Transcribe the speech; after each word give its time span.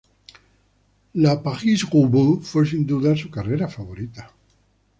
La 1.13 1.37
París-Roubaix 1.37 2.39
fue 2.41 2.65
sin 2.65 2.87
duda 2.87 3.15
su 3.15 3.29
carrera 3.29 3.67
favorita. 3.67 4.31